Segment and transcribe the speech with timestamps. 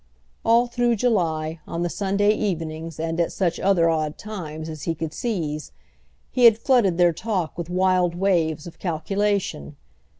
[0.43, 4.95] All through July, on the Sunday evenings and at such other odd times as he
[4.95, 5.71] could seize,
[6.31, 9.75] he had flooded their talk with wild waves of calculation.